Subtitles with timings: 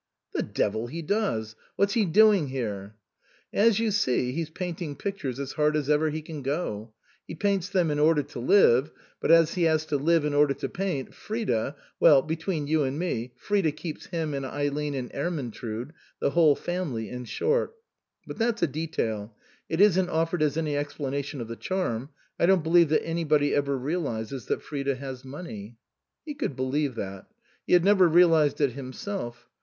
[0.33, 1.55] "The devil he does!
[1.77, 2.95] What's he doing here?""
[3.63, 6.91] As you see, he's painting pictures as hard as ever he can go.
[7.27, 10.55] He paints them in order to live; but as he has to live in order
[10.55, 15.93] to paint, Frida well, between you and me, Frida keeps him and Eileen and Ermyntrude,
[16.19, 17.75] the whole family, in short.
[18.25, 19.35] But that's a detail.
[19.69, 22.09] It isn't offered as any explanation of the charm.
[22.39, 25.77] I don't believe that anybody ever realizes that Frida has money."
[26.25, 27.27] He could believe that.
[27.67, 29.47] He had never realized it himself.